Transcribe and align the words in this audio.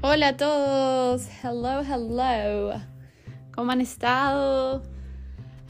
Hola 0.00 0.28
a 0.28 0.36
todos, 0.36 1.28
hello, 1.42 1.80
hello. 1.82 2.80
¿Cómo 3.52 3.72
han 3.72 3.80
estado? 3.80 4.80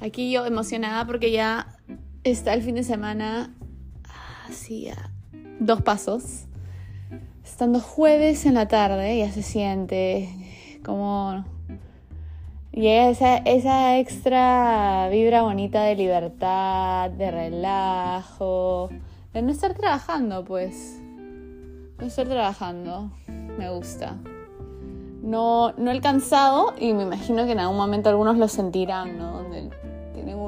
Aquí 0.00 0.30
yo 0.30 0.44
emocionada 0.44 1.06
porque 1.06 1.32
ya 1.32 1.78
está 2.24 2.52
el 2.52 2.60
fin 2.60 2.74
de 2.74 2.82
semana 2.82 3.54
así 4.46 4.90
a 4.90 5.10
dos 5.60 5.80
pasos. 5.80 6.44
Estando 7.42 7.80
jueves 7.80 8.44
en 8.44 8.52
la 8.52 8.68
tarde 8.68 9.16
ya 9.16 9.32
se 9.32 9.42
siente 9.42 10.28
como 10.84 11.46
llega 12.70 13.08
esa, 13.08 13.38
esa 13.38 13.98
extra 13.98 15.08
vibra 15.10 15.40
bonita 15.40 15.84
de 15.84 15.96
libertad, 15.96 17.08
de 17.12 17.30
relajo, 17.30 18.90
de 19.32 19.40
no 19.40 19.50
estar 19.52 19.72
trabajando 19.72 20.44
pues. 20.44 21.00
No 21.98 22.06
estar 22.06 22.28
trabajando 22.28 23.10
me 23.58 23.68
gusta. 23.70 24.16
No, 25.20 25.72
no 25.72 25.90
el 25.90 26.00
cansado, 26.00 26.74
y 26.78 26.94
me 26.94 27.02
imagino 27.02 27.44
que 27.44 27.52
en 27.52 27.60
algún 27.60 27.76
momento 27.76 28.08
algunos 28.08 28.38
lo 28.38 28.48
sentirán, 28.48 29.18
¿no? 29.18 29.42
Donde 29.42 29.70
tienen 30.14 30.38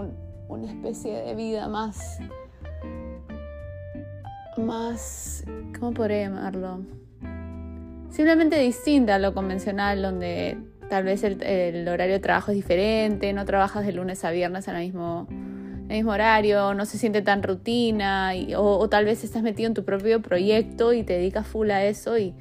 una 0.48 0.70
especie 0.70 1.20
de 1.20 1.34
vida 1.34 1.68
más. 1.68 2.18
más. 4.56 5.44
¿cómo 5.78 5.92
podría 5.92 6.22
llamarlo? 6.22 6.80
Simplemente 8.10 8.58
distinta 8.58 9.16
a 9.16 9.18
lo 9.18 9.34
convencional, 9.34 10.02
donde 10.02 10.58
tal 10.88 11.04
vez 11.04 11.24
el, 11.24 11.88
horario 11.88 12.14
de 12.14 12.20
trabajo 12.20 12.50
es 12.50 12.56
diferente, 12.56 13.32
no 13.32 13.44
trabajas 13.44 13.86
de 13.86 13.92
lunes 13.92 14.24
a 14.24 14.30
viernes 14.30 14.68
en 14.68 14.76
el 14.76 14.82
mismo, 14.82 15.26
mismo 15.88 16.12
horario, 16.12 16.74
no 16.74 16.84
se 16.84 16.98
siente 16.98 17.22
tan 17.22 17.42
rutina, 17.42 18.32
o, 18.56 18.78
o, 18.78 18.88
tal 18.88 19.04
vez 19.04 19.24
estás 19.24 19.42
metido 19.42 19.68
en 19.68 19.74
tu 19.74 19.84
propio 19.84 20.20
proyecto 20.20 20.92
y 20.92 21.02
te 21.02 21.14
dedicas 21.14 21.46
full 21.46 21.70
a 21.70 21.84
eso 21.84 22.18
y 22.18 22.34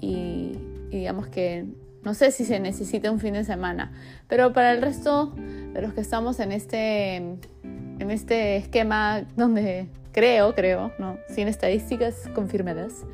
y, 0.00 0.58
digamos 0.90 1.26
que 1.28 1.66
no 2.02 2.14
sé 2.14 2.30
si 2.30 2.44
se 2.44 2.60
necesita 2.60 3.10
un 3.10 3.18
fin 3.18 3.34
de 3.34 3.44
semana, 3.44 3.92
pero 4.28 4.52
para 4.52 4.72
el 4.72 4.82
resto 4.82 5.32
de 5.72 5.80
los 5.80 5.94
que 5.94 6.02
estamos 6.02 6.38
en 6.38 6.52
este, 6.52 7.16
en 7.16 8.10
este 8.10 8.56
esquema 8.56 9.24
donde 9.36 9.88
creo, 10.12 10.54
creo, 10.54 10.92
no, 10.98 11.18
sin 11.28 11.48
estadísticas 11.48 12.28
confirmadas, 12.34 13.04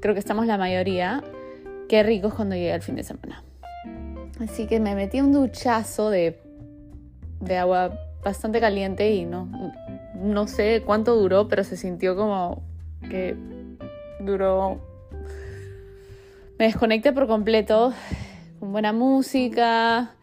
creo 0.00 0.14
que 0.14 0.20
estamos 0.20 0.46
la 0.46 0.56
mayoría, 0.56 1.22
qué 1.88 2.02
ricos 2.02 2.34
cuando 2.34 2.56
llega 2.56 2.74
el 2.74 2.82
fin 2.82 2.96
de 2.96 3.04
semana. 3.04 3.44
Así 4.40 4.66
que 4.66 4.80
me 4.80 4.94
metí 4.94 5.20
un 5.20 5.32
duchazo 5.32 6.08
de, 6.08 6.40
de 7.40 7.58
agua 7.58 7.92
bastante 8.24 8.58
caliente 8.58 9.12
y 9.12 9.26
no, 9.26 9.48
no 10.14 10.46
sé 10.46 10.82
cuánto 10.84 11.16
duró, 11.16 11.48
pero 11.48 11.62
se 11.62 11.76
sintió 11.76 12.16
como 12.16 12.62
que 13.08 13.36
duró 14.20 14.80
me 16.60 16.66
desconecté 16.66 17.14
por 17.14 17.26
completo 17.26 17.94
con 18.58 18.72
buena 18.72 18.92
música 18.92 20.14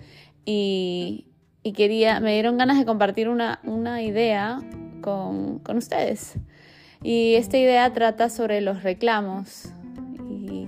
y, 0.46 1.26
quería, 1.76 2.20
me 2.20 2.34
dieron 2.34 2.60
ganas 2.60 2.78
de 2.78 2.86
compartir 2.86 3.28
una, 3.28 3.60
idea 4.04 4.60
con, 5.02 5.64
ustedes. 5.76 6.36
Y 7.02 7.34
esta 7.34 7.58
idea 7.58 7.92
trata 7.92 8.30
sobre 8.30 8.62
los 8.62 8.84
reclamos 8.84 9.70
y 10.30 10.68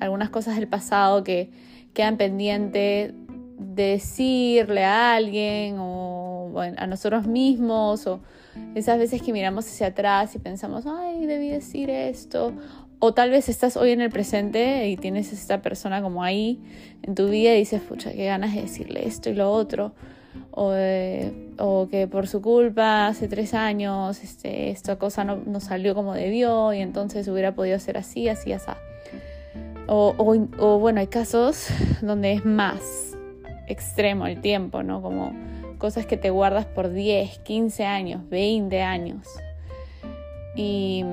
algunas 0.00 0.30
cosas 0.30 0.56
del 0.56 0.66
pasado 0.66 1.22
que 1.22 1.50
quedan 1.92 2.16
pendientes 2.16 3.12
de 3.58 3.82
decirle 3.82 4.82
a 4.82 5.14
alguien 5.14 5.76
o 5.78 6.58
a 6.58 6.86
nosotros 6.86 7.26
mismos 7.26 8.06
o 8.06 8.22
esas 8.74 8.98
veces 8.98 9.20
que 9.20 9.34
miramos 9.34 9.66
hacia 9.66 9.88
atrás 9.88 10.34
y 10.36 10.38
pensamos, 10.38 10.86
ay, 10.86 11.26
debí 11.26 11.48
decir 11.48 11.90
esto 11.90 12.54
o 13.04 13.12
tal 13.12 13.30
vez 13.30 13.48
estás 13.48 13.76
hoy 13.76 13.90
en 13.90 14.00
el 14.00 14.10
presente 14.10 14.88
y 14.88 14.96
tienes 14.96 15.32
esta 15.32 15.60
persona 15.60 16.02
como 16.02 16.22
ahí 16.22 16.60
en 17.02 17.16
tu 17.16 17.28
vida 17.28 17.52
y 17.52 17.58
dices, 17.58 17.82
pucha, 17.82 18.12
qué 18.12 18.26
ganas 18.26 18.54
de 18.54 18.62
decirle 18.62 19.08
esto 19.08 19.28
y 19.28 19.34
lo 19.34 19.50
otro. 19.50 19.92
O, 20.52 20.70
que 21.90 22.08
por 22.08 22.28
su 22.28 22.40
culpa 22.40 23.08
hace 23.08 23.26
tres 23.26 23.54
años 23.54 24.22
este, 24.22 24.70
esta 24.70 25.00
cosa 25.00 25.24
no, 25.24 25.34
no, 25.44 25.58
salió 25.58 25.96
como 25.96 26.14
debió 26.14 26.72
y 26.72 26.78
entonces 26.78 27.26
hubiera 27.26 27.56
podido 27.56 27.76
ser 27.80 27.98
así, 27.98 28.28
así, 28.28 28.52
así. 28.52 28.70
O, 29.88 30.14
o, 30.60 30.78
bueno, 30.78 31.00
hay 31.00 31.08
casos 31.08 31.70
donde 32.02 32.34
es 32.34 32.44
más 32.44 33.16
extremo 33.66 34.28
el 34.28 34.40
tiempo, 34.40 34.84
¿no? 34.84 35.02
Como 35.02 35.32
cosas 35.78 36.06
que 36.06 36.16
te 36.16 36.30
guardas 36.30 36.66
por 36.66 36.92
10, 36.92 37.40
15 37.40 37.84
años, 37.84 38.28
20 38.28 38.80
años. 38.80 39.26
Y 40.54 41.04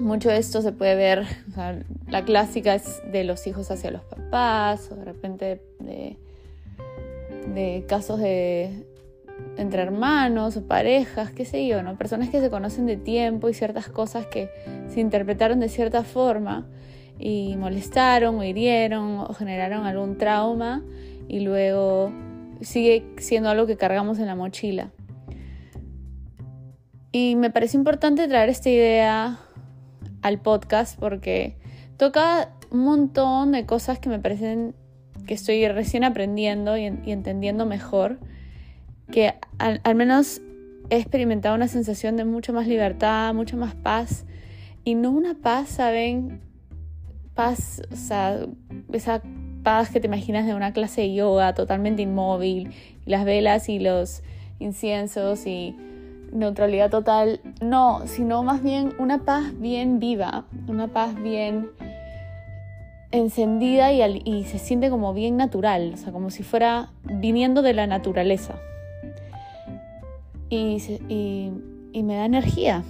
mucho 0.00 0.28
de 0.28 0.38
esto 0.38 0.62
se 0.62 0.72
puede 0.72 0.94
ver, 0.94 1.26
la 2.08 2.24
clásica 2.24 2.74
es 2.74 3.00
de 3.12 3.24
los 3.24 3.46
hijos 3.46 3.70
hacia 3.70 3.90
los 3.90 4.02
papás, 4.02 4.90
o 4.90 4.96
de 4.96 5.04
repente 5.04 5.62
de, 5.78 6.16
de 7.54 7.84
casos 7.86 8.20
de 8.20 8.86
entre 9.56 9.82
hermanos 9.82 10.56
o 10.56 10.66
parejas, 10.66 11.30
qué 11.30 11.44
sé 11.44 11.66
yo, 11.66 11.82
¿no? 11.82 11.96
Personas 11.96 12.30
que 12.30 12.40
se 12.40 12.50
conocen 12.50 12.86
de 12.86 12.96
tiempo 12.96 13.48
y 13.48 13.54
ciertas 13.54 13.88
cosas 13.88 14.26
que 14.26 14.50
se 14.88 15.00
interpretaron 15.00 15.60
de 15.60 15.68
cierta 15.68 16.02
forma 16.02 16.66
y 17.18 17.56
molestaron 17.56 18.38
o 18.38 18.44
hirieron 18.44 19.20
o 19.20 19.34
generaron 19.34 19.86
algún 19.86 20.16
trauma 20.16 20.82
y 21.28 21.40
luego 21.40 22.12
sigue 22.60 23.04
siendo 23.18 23.50
algo 23.50 23.66
que 23.66 23.76
cargamos 23.76 24.18
en 24.18 24.26
la 24.26 24.34
mochila. 24.34 24.90
Y 27.12 27.34
me 27.36 27.50
parece 27.50 27.76
importante 27.76 28.28
traer 28.28 28.48
esta 28.48 28.70
idea 28.70 29.40
al 30.22 30.40
podcast 30.40 30.98
porque 30.98 31.56
toca 31.96 32.50
un 32.70 32.84
montón 32.84 33.52
de 33.52 33.66
cosas 33.66 33.98
que 33.98 34.08
me 34.08 34.18
parecen 34.18 34.74
que 35.26 35.34
estoy 35.34 35.66
recién 35.68 36.04
aprendiendo 36.04 36.76
y, 36.76 36.84
entendiendo 36.84 37.66
mejor, 37.66 38.18
que 39.12 39.34
al, 39.58 39.94
menos 39.94 40.40
he 40.88 40.96
experimentado 40.96 41.54
una 41.54 41.68
sensación 41.68 42.16
de 42.16 42.24
mucha 42.24 42.52
más 42.52 42.66
libertad, 42.66 43.34
mucha 43.34 43.56
más 43.56 43.74
paz, 43.74 44.24
y 44.84 44.94
no 44.94 45.10
una 45.10 45.34
paz, 45.34 45.68
¿saben? 45.68 46.40
Paz, 47.34 47.82
o 47.92 47.96
sea, 47.96 48.46
esa 48.92 49.22
paz 49.62 49.90
que 49.90 50.00
te 50.00 50.06
imaginas 50.06 50.46
de 50.46 50.54
una 50.54 50.72
clase 50.72 51.02
de 51.02 51.14
yoga 51.14 51.54
totalmente 51.54 52.02
inmóvil, 52.02 52.72
y 53.06 53.10
las 53.10 53.24
velas 53.24 53.68
y 53.68 53.78
los 53.78 54.22
inciensos 54.58 55.46
y 55.46 55.76
neutralidad 56.32 56.90
total, 56.90 57.40
no, 57.60 58.02
sino 58.06 58.42
más 58.42 58.62
bien 58.62 58.94
una 58.98 59.24
paz 59.24 59.52
bien 59.58 59.98
viva, 59.98 60.44
una 60.68 60.88
paz 60.88 61.14
bien 61.20 61.70
encendida 63.12 63.92
y, 63.92 64.44
se 64.44 64.58
siente 64.58 64.90
como 64.90 65.12
bien 65.12 65.36
natural, 65.36 65.92
o 65.94 65.96
sea, 65.96 66.12
como 66.12 66.30
si 66.30 66.42
fuera 66.42 66.90
viniendo 67.04 67.62
de 67.62 67.74
la 67.74 67.86
naturaleza. 67.86 68.54
Y, 70.48 71.52
me 72.02 72.16
da 72.16 72.24
energía, 72.24 72.82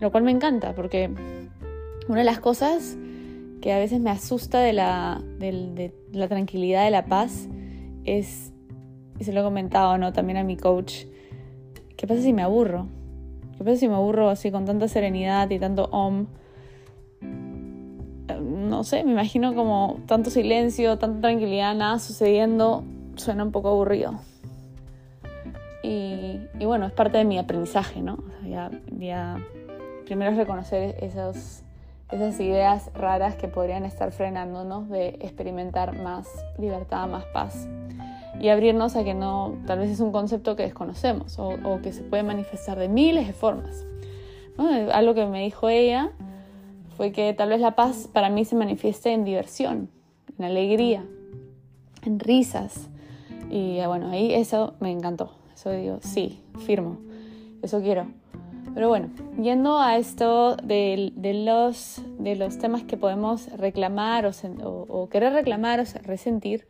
lo 0.00 0.10
cual 0.10 0.24
me 0.24 0.30
encanta, 0.30 0.74
porque 0.74 1.10
una 2.08 2.18
de 2.18 2.24
las 2.24 2.40
cosas 2.40 2.96
que 3.60 3.72
a 3.72 3.78
veces 3.78 4.00
me 4.00 4.10
asusta 4.10 4.60
de 4.60 4.72
la, 4.72 5.22
de 5.38 5.92
la 6.12 6.28
tranquilidad, 6.28 6.84
de 6.84 6.90
la 6.90 7.06
paz, 7.06 7.48
es, 8.04 8.52
y 9.18 9.24
se 9.24 9.32
lo 9.32 9.40
he 9.40 9.44
comentado 9.44 9.98
¿no? 9.98 10.12
también 10.12 10.38
a 10.38 10.44
mi 10.44 10.56
coach, 10.56 11.04
¿Qué 11.98 12.06
pasa 12.06 12.22
si 12.22 12.32
me 12.32 12.42
aburro? 12.42 12.86
¿Qué 13.56 13.64
pasa 13.64 13.76
si 13.76 13.88
me 13.88 13.96
aburro 13.96 14.30
así 14.30 14.52
con 14.52 14.64
tanta 14.64 14.86
serenidad 14.86 15.50
y 15.50 15.58
tanto 15.58 15.86
om? 15.86 16.26
No 18.40 18.84
sé, 18.84 19.02
me 19.02 19.10
imagino 19.10 19.52
como 19.56 19.98
tanto 20.06 20.30
silencio, 20.30 20.96
tanta 20.98 21.22
tranquilidad, 21.22 21.74
nada 21.74 21.98
sucediendo, 21.98 22.84
suena 23.16 23.42
un 23.42 23.50
poco 23.50 23.70
aburrido. 23.70 24.20
Y, 25.82 26.38
bueno, 26.64 26.86
es 26.86 26.92
parte 26.92 27.18
de 27.18 27.24
mi 27.24 27.36
aprendizaje, 27.36 28.00
¿no? 28.00 28.18
ya, 28.46 28.70
primero 30.04 30.30
es 30.30 30.36
reconocer 30.36 30.94
esos, 31.02 31.62
esas 32.12 32.38
ideas 32.38 32.92
raras 32.94 33.34
que 33.34 33.48
podrían 33.48 33.84
estar 33.84 34.12
frenándonos 34.12 34.88
de 34.88 35.18
experimentar 35.20 36.00
más 36.00 36.28
libertad, 36.58 37.08
más 37.08 37.24
paz 37.32 37.66
y 38.40 38.48
abrirnos 38.48 38.96
a 38.96 39.04
que 39.04 39.14
no, 39.14 39.54
tal 39.66 39.80
vez 39.80 39.90
es 39.90 40.00
un 40.00 40.12
concepto 40.12 40.56
que 40.56 40.62
desconocemos 40.62 41.38
o, 41.38 41.80
que 41.82 41.92
se 41.92 42.02
puede 42.02 42.22
manifestar 42.22 42.78
de 42.78 42.88
miles 42.88 43.26
de 43.26 43.32
formas. 43.32 43.84
Algo 44.92 45.14
que 45.14 45.26
me 45.26 45.42
dijo 45.42 45.68
ella 45.68 46.10
fue 46.96 47.12
que 47.12 47.32
tal 47.32 47.50
vez 47.50 47.60
la 47.60 47.76
paz 47.76 48.08
para 48.12 48.28
mí 48.28 48.44
se 48.44 48.56
manifieste 48.56 49.12
en 49.12 49.24
diversión, 49.24 49.88
en 50.36 50.44
alegría, 50.44 51.04
en 52.04 52.18
risas. 52.18 52.88
Y 53.50 53.78
bueno, 53.86 54.10
ahí 54.10 54.34
eso 54.34 54.74
me 54.80 54.90
encantó. 54.90 55.32
Eso 55.54 55.70
digo, 55.70 55.98
sí, 56.02 56.40
firmo, 56.58 56.98
eso 57.62 57.80
quiero. 57.80 58.06
Pero 58.74 58.88
bueno, 58.88 59.08
yendo 59.40 59.78
a 59.78 59.96
esto 59.96 60.56
de, 60.56 61.12
los, 61.44 62.00
de 62.18 62.36
los 62.36 62.58
temas 62.58 62.84
que 62.84 62.96
podemos 62.96 63.50
reclamar 63.56 64.26
o, 64.26 64.32
o 64.88 65.08
querer 65.08 65.32
reclamar 65.32 65.80
o 65.80 65.84
resentir, 66.02 66.66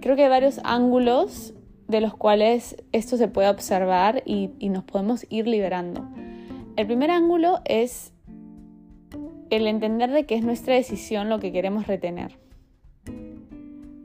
creo 0.00 0.16
que 0.16 0.24
hay 0.24 0.28
varios 0.28 0.60
ángulos 0.64 1.54
de 1.88 2.00
los 2.00 2.14
cuales 2.14 2.76
esto 2.92 3.16
se 3.16 3.28
puede 3.28 3.48
observar 3.48 4.22
y, 4.26 4.50
nos 4.68 4.84
podemos 4.84 5.26
ir 5.30 5.48
liberando. 5.48 6.06
El 6.76 6.86
primer 6.86 7.10
ángulo 7.10 7.60
es 7.64 8.12
el 9.50 9.66
entender 9.66 10.10
de 10.10 10.26
que 10.26 10.34
es 10.34 10.44
nuestra 10.44 10.74
decisión 10.74 11.30
lo 11.30 11.40
que 11.40 11.50
queremos 11.50 11.86
retener. 11.86 12.38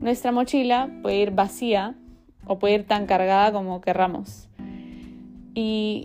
Nuestra 0.00 0.32
mochila 0.32 0.90
puede 1.02 1.16
ir 1.16 1.30
vacía 1.30 1.94
o 2.46 2.58
puede 2.58 2.74
ir 2.74 2.86
tan 2.86 3.06
cargada 3.06 3.52
como 3.52 3.80
querramos. 3.80 4.48
Y 5.54 6.04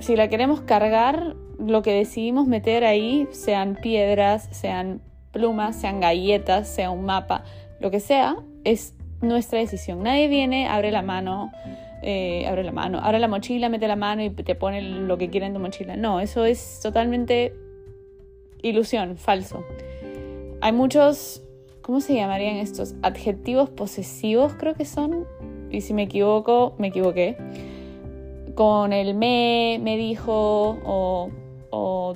si 0.00 0.16
la 0.16 0.28
queremos 0.28 0.60
cargar, 0.60 1.36
lo 1.58 1.82
que 1.82 1.92
decidimos 1.92 2.46
meter 2.46 2.84
ahí, 2.84 3.28
sean 3.30 3.76
piedras, 3.76 4.48
sean 4.50 5.00
plumas, 5.32 5.76
sean 5.76 6.00
galletas, 6.00 6.68
sea 6.68 6.90
un 6.90 7.04
mapa, 7.04 7.44
lo 7.84 7.90
que 7.90 8.00
sea, 8.00 8.36
es 8.64 8.94
nuestra 9.20 9.58
decisión. 9.58 10.02
Nadie 10.02 10.26
viene, 10.26 10.68
abre 10.68 10.90
la 10.90 11.02
mano, 11.02 11.52
eh, 12.02 12.46
abre 12.48 12.64
la 12.64 12.72
mano, 12.72 12.98
abre 12.98 13.18
la 13.18 13.28
mochila, 13.28 13.68
mete 13.68 13.86
la 13.86 13.94
mano 13.94 14.24
y 14.24 14.30
te 14.30 14.54
pone 14.54 14.80
lo 14.80 15.18
que 15.18 15.28
quiera 15.28 15.46
en 15.46 15.52
tu 15.52 15.60
mochila. 15.60 15.94
No, 15.94 16.18
eso 16.20 16.46
es 16.46 16.80
totalmente 16.82 17.54
ilusión, 18.62 19.18
falso. 19.18 19.62
Hay 20.62 20.72
muchos, 20.72 21.44
¿cómo 21.82 22.00
se 22.00 22.14
llamarían 22.14 22.56
estos? 22.56 22.94
Adjetivos 23.02 23.68
posesivos 23.68 24.54
creo 24.54 24.72
que 24.72 24.86
son. 24.86 25.26
Y 25.70 25.82
si 25.82 25.92
me 25.92 26.04
equivoco, 26.04 26.74
me 26.78 26.86
equivoqué. 26.86 27.36
Con 28.54 28.94
el 28.94 29.12
me, 29.14 29.78
me 29.82 29.98
dijo, 29.98 30.78
o, 30.86 31.30
o 31.68 32.14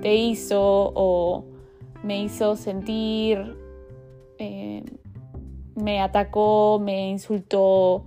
te 0.00 0.14
hizo, 0.14 0.92
o 0.94 1.44
me 2.04 2.22
hizo 2.22 2.54
sentir, 2.54 3.56
eh, 4.38 4.84
me 5.78 6.00
atacó, 6.00 6.80
me 6.82 7.08
insultó, 7.08 8.04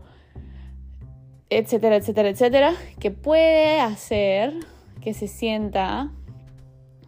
etcétera, 1.49 1.97
etcétera, 1.97 2.29
etcétera, 2.29 2.73
que 2.99 3.11
puede 3.11 3.79
hacer 3.79 4.53
que 5.01 5.13
se 5.13 5.27
sienta 5.27 6.11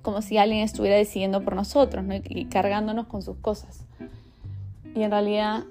como 0.01 0.21
si 0.21 0.38
alguien 0.38 0.63
estuviera 0.63 0.98
decidiendo 0.98 1.44
por 1.44 1.56
nosotros 1.56 2.04
y 2.25 2.45
cargándonos 2.45 3.07
con 3.07 3.21
sus 3.21 3.38
cosas. 3.38 3.86
Y 4.94 5.01
en 5.04 5.12
realidad, 5.12 5.63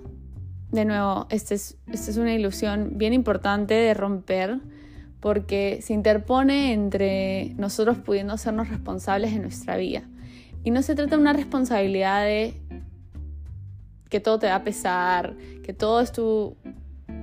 de 0.70 0.84
nuevo, 0.84 1.26
esta 1.28 1.54
es, 1.54 1.76
esta 1.92 2.10
es 2.10 2.16
una 2.16 2.32
ilusión 2.32 2.92
bien 2.94 3.12
importante 3.12 3.74
de 3.74 3.94
romper 3.94 4.58
porque 5.20 5.80
se 5.82 5.92
interpone 5.92 6.72
entre 6.72 7.54
nosotros 7.56 7.98
pudiendo 7.98 8.32
hacernos 8.32 8.70
responsables 8.70 9.32
de 9.32 9.38
nuestra 9.38 9.76
vida. 9.76 10.02
Y 10.64 10.70
no 10.70 10.82
se 10.82 10.94
trata 10.94 11.16
de 11.16 11.20
una 11.20 11.32
responsabilidad 11.32 12.24
de 12.24 12.54
que 14.12 14.20
todo 14.20 14.38
te 14.38 14.46
va 14.46 14.56
a 14.56 14.62
pesar, 14.62 15.34
que 15.64 15.72
todo 15.72 16.02
es 16.02 16.12
tu 16.12 16.54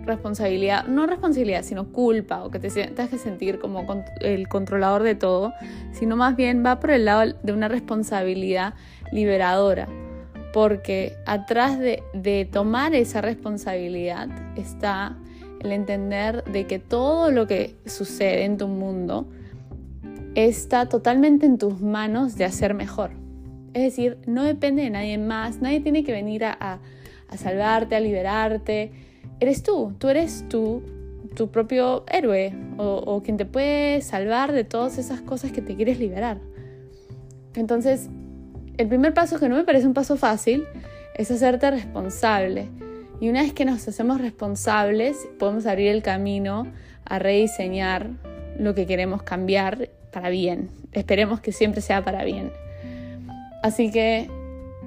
responsabilidad, 0.05 0.87
no 0.87 1.05
responsabilidad, 1.05 1.61
sino 1.61 1.93
culpa, 1.93 2.43
o 2.43 2.49
que 2.49 2.57
te 2.57 2.69
tengas 2.71 3.09
que 3.09 3.19
sentir 3.19 3.59
como 3.59 3.85
el 4.21 4.47
controlador 4.47 5.03
de 5.03 5.13
todo, 5.13 5.53
sino 5.91 6.15
más 6.15 6.35
bien 6.35 6.65
va 6.65 6.79
por 6.79 6.89
el 6.89 7.05
lado 7.05 7.31
de 7.43 7.53
una 7.53 7.67
responsabilidad 7.67 8.73
liberadora, 9.11 9.87
porque 10.51 11.13
atrás 11.27 11.77
de, 11.77 12.01
de 12.15 12.45
tomar 12.51 12.95
esa 12.95 13.21
responsabilidad 13.21 14.27
está 14.57 15.15
el 15.59 15.71
entender 15.71 16.43
de 16.45 16.65
que 16.65 16.79
todo 16.79 17.29
lo 17.29 17.45
que 17.45 17.75
sucede 17.85 18.45
en 18.45 18.57
tu 18.57 18.67
mundo 18.67 19.29
está 20.33 20.89
totalmente 20.89 21.45
en 21.45 21.59
tus 21.59 21.81
manos 21.81 22.35
de 22.35 22.45
hacer 22.45 22.73
mejor. 22.73 23.18
Es 23.73 23.83
decir, 23.83 24.17
no 24.25 24.43
depende 24.43 24.83
de 24.83 24.89
nadie 24.89 25.17
más, 25.17 25.61
nadie 25.61 25.79
tiene 25.79 26.03
que 26.03 26.11
venir 26.11 26.45
a, 26.45 26.79
salvarte, 27.35 27.95
a 27.95 27.99
liberarte. 27.99 28.91
Eres 29.39 29.63
tú, 29.63 29.93
tú 29.99 30.09
eres 30.09 30.45
tú, 30.49 30.83
tu 31.35 31.49
propio 31.51 32.03
héroe 32.11 32.53
o, 32.77 33.21
quien 33.23 33.37
te 33.37 33.45
puede 33.45 34.01
salvar 34.01 34.51
de 34.51 34.63
todas 34.63 34.97
esas 34.97 35.21
cosas 35.21 35.51
que 35.51 35.61
te 35.61 35.75
quieres 35.75 35.99
liberar. 35.99 36.39
Entonces, 37.55 38.09
el 38.77 38.87
primer 38.87 39.13
paso, 39.13 39.39
que 39.39 39.49
no 39.49 39.55
me 39.55 39.63
parece 39.63 39.85
un 39.85 39.93
paso 39.93 40.17
fácil, 40.17 40.65
es 41.15 41.29
hacerte 41.31 41.69
responsable. 41.69 42.69
Y 43.19 43.29
una 43.29 43.41
vez 43.41 43.53
que 43.53 43.65
nos 43.65 43.87
hacemos 43.87 44.21
responsables, 44.21 45.27
podemos 45.37 45.65
abrir 45.65 45.89
el 45.89 46.01
camino 46.01 46.67
a 47.05 47.19
rediseñar 47.19 48.11
lo 48.57 48.73
que 48.73 48.85
queremos 48.85 49.23
cambiar 49.23 49.89
para 50.11 50.29
bien. 50.29 50.69
Esperemos 50.91 51.41
que 51.41 51.51
siempre 51.51 51.81
sea 51.81 52.03
para 52.03 52.23
bien. 52.23 52.51
Así 53.61 53.91
que 53.91 54.29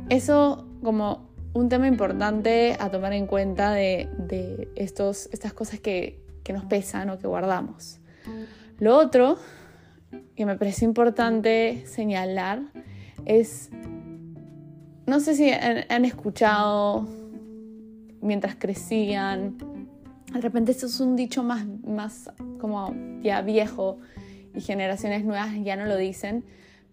eso 0.09 0.67
como 0.83 1.31
un 1.55 1.69
tema 1.69 1.87
importante 1.87 2.77
a 2.79 2.91
tomar 2.91 3.13
en 3.13 3.27
cuenta 3.27 3.73
de, 3.73 4.69
estos, 4.75 5.29
estas 5.33 5.53
cosas 5.53 5.81
que, 5.81 6.21
nos 6.53 6.65
pesan 6.65 7.09
o 7.09 7.19
que 7.19 7.27
guardamos. 7.27 7.99
Lo 8.79 8.97
otro 8.97 9.39
que 10.35 10.45
me 10.45 10.57
parece 10.57 10.85
importante 10.85 11.85
señalar 11.87 12.61
es, 13.25 13.71
no 15.07 15.21
sé 15.21 15.35
si 15.35 15.51
han, 15.51 16.05
escuchado 16.05 17.07
mientras 18.21 18.57
crecían, 18.57 19.57
de 20.33 20.41
repente 20.41 20.73
esto 20.73 20.87
es 20.87 21.01
un 21.01 21.17
dicho 21.17 21.43
más, 21.43 21.65
más 21.87 22.31
como 22.59 22.95
ya 23.23 23.41
viejo 23.43 23.99
y 24.55 24.61
generaciones 24.61 25.25
nuevas 25.25 25.51
ya 25.63 25.77
no 25.77 25.87
lo 25.87 25.97
dicen, 25.97 26.45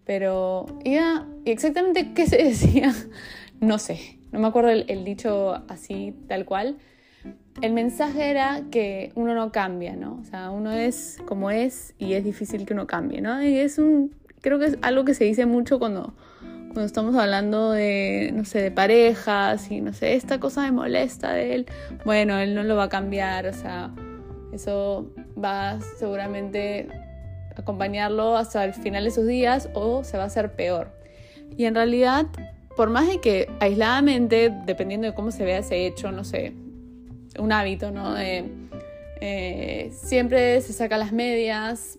pero 0.04 0.66
ya, 0.84 1.26
exactamente 1.44 2.12
qué 2.14 2.26
se 2.26 2.36
decía, 2.44 2.92
no 3.60 3.78
sé, 3.78 4.18
no 4.32 4.40
me 4.40 4.48
acuerdo 4.48 4.70
el, 4.70 5.04
dicho 5.04 5.62
así, 5.68 6.14
tal 6.28 6.44
cual. 6.44 6.76
El 7.60 7.72
mensaje 7.72 8.30
era 8.30 8.62
que 8.70 9.12
uno 9.14 9.34
no 9.34 9.52
cambia, 9.52 9.96
¿no? 9.96 10.18
O 10.20 10.24
sea, 10.24 10.50
uno 10.50 10.72
es 10.72 11.18
como 11.26 11.50
es 11.50 11.94
y 11.98 12.14
es 12.14 12.24
difícil 12.24 12.64
que 12.64 12.72
uno 12.72 12.86
cambie, 12.86 13.20
¿no? 13.20 13.42
Y 13.42 13.56
es 13.56 13.78
un, 13.78 14.14
creo 14.40 14.58
que 14.58 14.66
es 14.66 14.78
algo 14.82 15.04
que 15.04 15.14
se 15.14 15.24
dice 15.24 15.46
mucho 15.46 15.78
cuando, 15.78 16.14
cuando 16.40 16.84
estamos 16.84 17.14
hablando 17.16 17.72
de, 17.72 18.30
no 18.34 18.44
sé, 18.44 18.62
de 18.62 18.70
parejas 18.70 19.70
y 19.70 19.80
no 19.80 19.92
sé, 19.92 20.14
esta 20.14 20.40
cosa 20.40 20.62
me 20.62 20.72
molesta 20.72 21.32
de 21.32 21.54
él, 21.54 21.66
bueno, 22.04 22.38
él 22.38 22.54
no 22.54 22.62
lo 22.62 22.76
va 22.76 22.84
a 22.84 22.88
cambiar, 22.88 23.46
o 23.46 23.52
sea, 23.52 23.90
eso 24.52 25.12
va 25.42 25.80
seguramente 25.98 26.88
acompañarlo 27.60 28.36
hasta 28.36 28.64
el 28.64 28.74
final 28.74 29.04
de 29.04 29.10
sus 29.10 29.26
días 29.26 29.68
o 29.74 30.04
se 30.04 30.16
va 30.16 30.24
a 30.24 30.26
hacer 30.26 30.52
peor. 30.52 30.90
Y 31.56 31.64
en 31.64 31.74
realidad, 31.74 32.26
por 32.76 32.90
más 32.90 33.06
de 33.08 33.20
que 33.20 33.50
aisladamente, 33.60 34.52
dependiendo 34.66 35.06
de 35.06 35.14
cómo 35.14 35.30
se 35.30 35.44
vea 35.44 35.58
ese 35.58 35.86
hecho, 35.86 36.12
no 36.12 36.24
sé, 36.24 36.52
un 37.38 37.52
hábito, 37.52 37.90
¿no? 37.90 38.14
Eh, 38.18 39.90
siempre 39.92 40.60
se 40.60 40.72
saca 40.72 40.96
las 40.96 41.12
medias, 41.12 41.98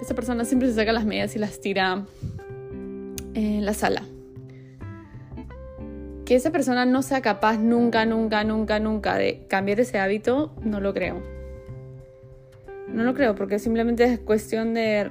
esa 0.00 0.14
persona 0.14 0.44
siempre 0.44 0.68
se 0.68 0.74
saca 0.74 0.92
las 0.92 1.04
medias 1.04 1.34
y 1.36 1.38
las 1.38 1.60
tira 1.60 2.04
en 3.34 3.64
la 3.64 3.74
sala. 3.74 4.02
Que 6.24 6.34
esa 6.34 6.50
persona 6.50 6.86
no 6.86 7.02
sea 7.02 7.20
capaz 7.20 7.58
nunca, 7.58 8.06
nunca, 8.06 8.44
nunca, 8.44 8.78
nunca 8.80 9.16
de 9.16 9.46
cambiar 9.48 9.80
ese 9.80 9.98
hábito, 9.98 10.54
no 10.62 10.80
lo 10.80 10.94
creo. 10.94 11.22
No 12.88 13.02
lo 13.02 13.14
creo, 13.14 13.34
porque 13.34 13.58
simplemente 13.58 14.04
es 14.04 14.18
cuestión 14.20 14.74
de 14.74 15.10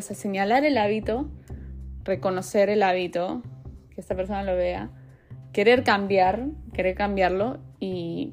señalar 0.00 0.64
el 0.64 0.78
hábito, 0.78 1.28
reconocer 2.04 2.70
el 2.70 2.82
hábito, 2.82 3.42
que 3.90 4.00
esta 4.00 4.14
persona 4.14 4.42
lo 4.42 4.54
vea, 4.56 4.90
querer 5.52 5.84
cambiar, 5.84 6.46
querer 6.72 6.94
cambiarlo 6.94 7.58
y 7.80 8.32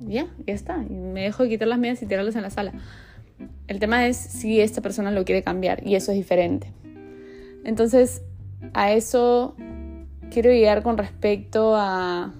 ya, 0.00 0.26
ya 0.46 0.54
está. 0.54 0.78
Me 0.78 1.22
dejo 1.22 1.44
de 1.44 1.48
quitar 1.50 1.68
las 1.68 1.78
medias 1.78 2.02
y 2.02 2.06
tirarlas 2.06 2.36
en 2.36 2.42
la 2.42 2.50
sala. 2.50 2.72
El 3.66 3.78
tema 3.78 4.06
es 4.06 4.16
si 4.16 4.60
esta 4.60 4.80
persona 4.80 5.10
lo 5.10 5.24
quiere 5.24 5.42
cambiar 5.42 5.86
y 5.86 5.94
eso 5.94 6.12
es 6.12 6.18
diferente. 6.18 6.72
Entonces, 7.64 8.22
a 8.72 8.92
eso 8.92 9.54
quiero 10.30 10.50
llegar 10.50 10.82
con 10.82 10.98
respecto 10.98 11.74
a 11.76 12.34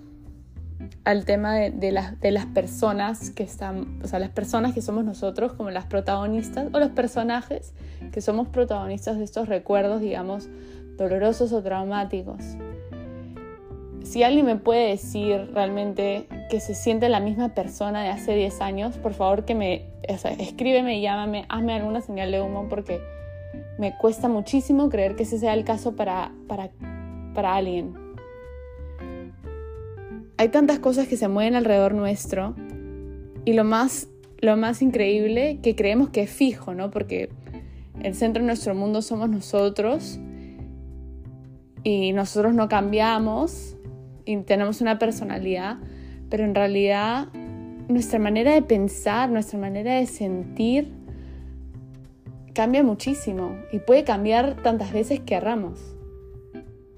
al 1.04 1.24
tema 1.24 1.54
de, 1.54 1.92
las, 1.92 2.18
de 2.20 2.30
las 2.30 2.46
personas 2.46 3.30
que 3.30 3.42
están, 3.42 4.00
o 4.02 4.08
sea, 4.08 4.18
las 4.18 4.30
personas 4.30 4.74
que 4.74 4.82
somos 4.82 5.04
nosotros 5.04 5.52
como 5.52 5.70
las 5.70 5.86
protagonistas 5.86 6.68
o 6.72 6.78
los 6.78 6.90
personajes 6.90 7.74
que 8.12 8.20
somos 8.20 8.48
protagonistas 8.48 9.18
de 9.18 9.24
estos 9.24 9.48
recuerdos, 9.48 10.00
digamos, 10.00 10.48
dolorosos 10.96 11.52
o 11.52 11.62
traumáticos. 11.62 12.42
Si 14.02 14.22
alguien 14.22 14.46
me 14.46 14.56
puede 14.56 14.88
decir 14.88 15.50
realmente 15.54 16.28
que 16.50 16.60
se 16.60 16.74
siente 16.74 17.08
la 17.08 17.20
misma 17.20 17.54
persona 17.54 18.02
de 18.02 18.10
hace 18.10 18.34
10 18.34 18.60
años, 18.60 18.96
por 18.98 19.14
favor 19.14 19.44
que 19.44 19.54
me, 19.54 19.86
o 20.08 20.18
sea, 20.18 20.32
escríbeme, 20.32 21.00
llámame, 21.00 21.46
hazme 21.48 21.74
alguna 21.74 22.00
señal 22.00 22.30
de 22.30 22.40
humo 22.40 22.68
porque 22.68 23.00
me 23.78 23.96
cuesta 23.96 24.28
muchísimo 24.28 24.88
creer 24.88 25.16
que 25.16 25.22
ese 25.22 25.38
sea 25.38 25.54
el 25.54 25.64
caso 25.64 25.96
para, 25.96 26.32
para, 26.46 26.70
para 27.34 27.56
alguien 27.56 28.03
hay 30.36 30.48
tantas 30.48 30.78
cosas 30.78 31.08
que 31.08 31.16
se 31.16 31.28
mueven 31.28 31.54
alrededor 31.54 31.94
nuestro 31.94 32.54
y 33.44 33.52
lo 33.52 33.64
más, 33.64 34.08
lo 34.38 34.56
más 34.56 34.82
increíble 34.82 35.58
que 35.62 35.76
creemos 35.76 36.10
que 36.10 36.22
es 36.22 36.30
fijo, 36.30 36.74
¿no? 36.74 36.90
Porque 36.90 37.28
el 38.02 38.14
centro 38.14 38.42
de 38.42 38.46
nuestro 38.46 38.74
mundo 38.74 39.02
somos 39.02 39.28
nosotros 39.28 40.18
y 41.84 42.12
nosotros 42.12 42.54
no 42.54 42.68
cambiamos 42.68 43.76
y 44.24 44.36
tenemos 44.38 44.80
una 44.80 44.98
personalidad, 44.98 45.76
pero 46.30 46.44
en 46.44 46.54
realidad 46.54 47.28
nuestra 47.88 48.18
manera 48.18 48.52
de 48.54 48.62
pensar, 48.62 49.30
nuestra 49.30 49.58
manera 49.58 49.94
de 49.94 50.06
sentir 50.06 50.92
cambia 52.54 52.82
muchísimo 52.82 53.56
y 53.72 53.80
puede 53.80 54.04
cambiar 54.04 54.62
tantas 54.62 54.92
veces 54.92 55.20
que 55.20 55.34
erramos. 55.34 55.78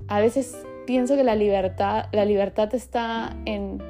A 0.06 0.20
veces 0.20 0.56
pienso 0.86 1.16
que 1.16 1.24
la 1.24 1.34
libertad, 1.34 2.06
la 2.12 2.24
libertad 2.24 2.74
está 2.74 3.36
en 3.44 3.82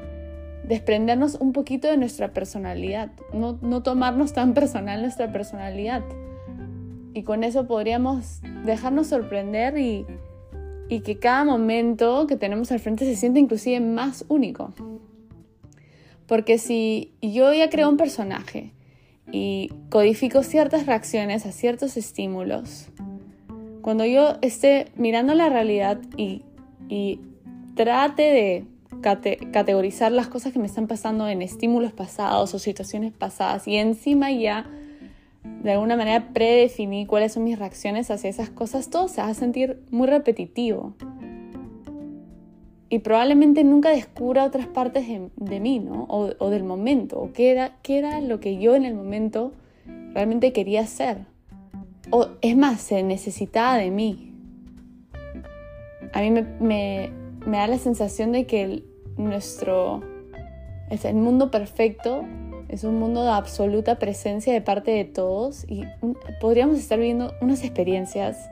desprendernos 0.65 1.37
un 1.37 1.53
poquito 1.53 1.89
de 1.89 1.97
nuestra 1.97 2.33
personalidad, 2.33 3.11
no, 3.33 3.59
no 3.63 3.83
tomarnos 3.83 4.33
tan 4.33 4.55
personal 4.55 5.01
nuestra 5.01 5.31
personalidad. 5.31 6.03
Y 7.15 7.23
con 7.23 7.45
eso 7.45 7.67
podríamos 7.67 8.41
dejarnos 8.65 9.07
sorprender 9.07 9.79
y, 9.79 10.05
y 10.89 11.01
que 11.01 11.19
cada 11.19 11.45
momento 11.45 12.27
que 12.27 12.37
tenemos 12.37 12.73
al 12.73 12.81
frente 12.81 13.05
se 13.05 13.17
sienta 13.17 13.39
inclusive 13.39 13.81
más 13.81 14.25
único. 14.29 14.75
Porque 16.27 16.59
si 16.59 17.15
yo 17.23 17.53
ya 17.53 17.71
creo 17.71 17.89
un 17.89 17.97
personaje 17.97 18.73
y 19.31 19.71
codifico 19.91 20.43
ciertas 20.43 20.87
reacciones 20.87 21.47
a 21.47 21.53
ciertos 21.53 21.97
estímulos, 21.97 22.89
cuando 23.83 24.05
yo 24.05 24.37
esté 24.43 24.87
mirando 24.97 25.35
la 25.35 25.49
realidad 25.49 26.01
y, 26.17 26.43
trate 27.75 28.23
de 28.23 28.65
categorizar 29.01 30.13
las 30.13 30.29
cosas 30.29 30.53
que 30.53 30.59
me 30.59 30.67
están 30.67 30.87
pasando 30.87 31.29
en 31.29 31.43
estímulos 31.43 31.93
pasados 31.93 32.55
o 32.55 32.59
situaciones 32.59 33.13
pasadas 33.13 33.69
y 33.69 33.77
encima 33.77 34.31
ya 34.31 34.67
de 35.63 35.73
alguna 35.73 35.97
manera 35.97 36.33
predefiní 36.33 37.07
cuáles 37.07 37.33
son 37.33 37.45
mis 37.45 37.59
reacciones 37.59 38.11
hacia 38.11 38.31
esas 38.31 38.51
cosas, 38.51 38.91
todo 38.91 39.09
se 39.09 39.21
va 39.21 39.29
a 39.29 39.35
sentir 39.35 39.81
muy 39.91 40.07
repetitivo. 40.07 40.95
Y 42.89 43.01
probablemente 43.01 43.65
nunca 43.65 43.91
descubra 43.91 44.45
otras 44.45 44.69
partes 44.69 45.07
de, 45.09 45.61
mí, 45.61 45.81
¿no? 45.81 46.07
O, 46.09 46.51
del 46.51 46.63
momento, 46.63 47.19
o 47.19 47.33
qué 47.33 47.51
era, 47.51 47.77
era 47.89 48.21
lo 48.21 48.39
que 48.39 48.59
yo 48.59 48.77
en 48.77 48.85
el 48.85 48.95
momento 48.95 49.53
realmente 50.15 50.53
quería 50.53 50.83
hacer. 50.83 51.27
O 52.11 52.29
es 52.43 52.57
más, 52.57 52.81
se 52.81 53.03
necesitaba 53.03 53.77
de 53.77 53.91
mí. 53.91 54.36
A 56.13 56.21
mí 56.21 56.31
me, 56.61 57.13
da 57.47 57.67
la 57.67 57.79
sensación 57.79 58.33
de 58.33 58.47
que 58.47 58.83
nuestro, 59.17 60.03
es 60.91 61.05
el 61.05 61.17
mundo 61.17 61.51
perfecto 61.51 62.25
es 62.69 62.85
un 62.85 62.99
mundo 62.99 63.23
de 63.23 63.31
absoluta 63.31 63.99
presencia 63.99 64.53
de 64.53 64.61
parte 64.61 64.91
de 64.91 65.05
todos 65.05 65.65
y 65.69 65.85
podríamos 66.41 66.79
estar 66.79 66.99
viviendo 66.99 67.33
unas 67.41 67.63
experiencias 67.63 68.51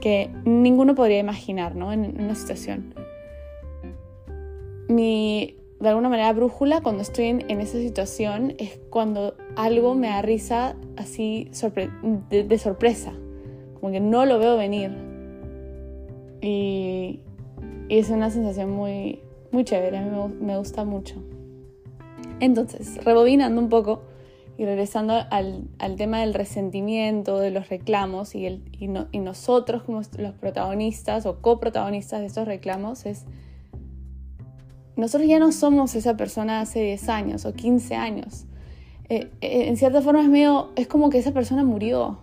que 0.00 0.30
ninguno 0.44 0.94
podría 0.94 1.18
imaginar 1.18 1.74
¿no? 1.74 1.92
en 1.92 2.20
una 2.20 2.34
situación. 2.34 2.94
Mi, 4.88 5.56
de 5.80 5.88
alguna 5.88 6.08
manera, 6.08 6.32
brújula 6.32 6.80
cuando 6.80 7.02
estoy 7.02 7.26
en, 7.26 7.60
esa 7.60 7.78
situación 7.78 8.54
es 8.58 8.78
cuando 8.90 9.36
algo 9.56 9.94
me 9.94 10.08
da 10.08 10.22
risa 10.22 10.76
así 10.96 11.50
de, 12.30 12.58
sorpresa, 12.58 13.12
como 13.80 13.92
que 13.92 14.00
no 14.00 14.26
lo 14.26 14.38
veo 14.38 14.56
venir. 14.56 14.90
Y, 16.40 17.20
es 17.88 18.10
una 18.10 18.30
sensación 18.30 18.70
muy, 18.70 19.20
muy 19.52 19.64
chévere, 19.64 20.00
mí 20.00 20.10
me 20.40 20.58
gusta 20.58 20.84
mucho. 20.84 21.22
Entonces, 22.40 23.02
rebobinando 23.04 23.60
un 23.60 23.68
poco 23.68 24.02
y 24.58 24.64
regresando 24.64 25.14
al, 25.30 25.68
tema 25.96 26.20
del 26.20 26.34
resentimiento, 26.34 27.38
de 27.38 27.50
los 27.50 27.68
reclamos 27.68 28.34
y, 28.34 28.46
el, 28.46 28.62
y, 28.78 29.18
nosotros 29.18 29.82
como 29.82 30.00
los 30.18 30.34
protagonistas 30.34 31.26
o 31.26 31.40
coprotagonistas 31.40 32.20
de 32.20 32.26
estos 32.26 32.46
reclamos 32.46 33.06
es, 33.06 33.24
nosotros 34.96 35.28
ya 35.28 35.38
no 35.38 35.52
somos 35.52 35.94
esa 35.94 36.16
persona 36.16 36.60
hace 36.60 36.80
10 36.82 37.08
años 37.10 37.44
o 37.44 37.52
15 37.52 37.94
años. 37.96 38.46
Eh, 39.08 39.30
eh, 39.42 39.68
en 39.68 39.76
cierta 39.76 40.00
forma 40.00 40.22
es 40.22 40.28
medio, 40.28 40.70
es 40.74 40.86
como 40.86 41.10
que 41.10 41.18
esa 41.18 41.32
persona 41.32 41.62
murió 41.62 42.18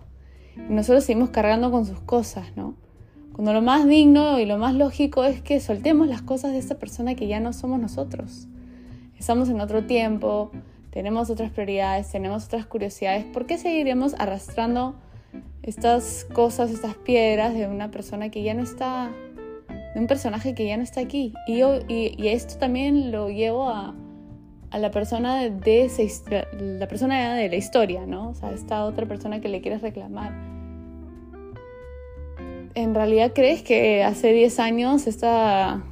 y 0.56 0.72
nosotros 0.72 1.04
seguimos 1.04 1.30
cargando 1.30 1.70
con 1.70 1.86
sus 1.86 2.00
cosas, 2.00 2.56
¿no? 2.56 2.74
Cuando 3.34 3.52
lo 3.52 3.60
más 3.60 3.86
digno 3.86 4.38
y 4.38 4.46
lo 4.46 4.56
más 4.56 4.74
lógico 4.74 5.24
es 5.24 5.42
que 5.42 5.60
soltemos 5.60 6.08
las 6.08 6.22
cosas 6.22 6.52
de 6.52 6.58
esa 6.58 6.76
persona 6.76 7.14
que 7.14 7.26
ya 7.26 7.40
no 7.40 7.52
somos 7.52 7.78
nosotros 7.78 8.48
estamos 9.24 9.48
en 9.48 9.58
otro 9.62 9.84
tiempo, 9.84 10.50
tenemos 10.90 11.30
otras 11.30 11.50
prioridades, 11.50 12.10
tenemos 12.10 12.44
otras 12.44 12.66
curiosidades, 12.66 13.24
¿por 13.24 13.46
qué 13.46 13.56
seguiremos 13.56 14.14
arrastrando 14.18 14.96
estas 15.62 16.26
cosas, 16.34 16.70
estas 16.70 16.94
piedras 16.94 17.54
de 17.54 17.66
una 17.66 17.90
persona 17.90 18.28
que 18.28 18.42
ya 18.42 18.52
no 18.52 18.62
está, 18.62 19.10
de 19.94 19.98
un 19.98 20.06
personaje 20.06 20.54
que 20.54 20.66
ya 20.66 20.76
no 20.76 20.82
está 20.82 21.00
aquí? 21.00 21.32
Y, 21.46 21.56
yo, 21.56 21.78
y, 21.88 22.28
esto 22.28 22.58
también 22.58 23.10
lo 23.10 23.30
llevo 23.30 23.70
a, 23.70 23.94
a 24.70 24.78
la 24.78 24.90
persona 24.90 25.42
de 25.42 25.88
la 26.60 26.86
persona 26.86 27.34
de 27.34 27.48
la 27.48 27.56
historia, 27.56 28.04
¿no? 28.04 28.28
O 28.28 28.34
sea, 28.34 28.50
esta 28.52 28.84
otra 28.84 29.06
persona 29.06 29.40
que 29.40 29.48
le 29.48 29.62
quieres 29.62 29.80
reclamar. 29.80 30.53
¿En 32.74 32.94
realidad 32.94 33.32
crees 33.34 33.62
que 33.62 34.02
hace 34.02 34.32
10 34.32 34.58
años 34.58 35.06
esta 35.06 35.84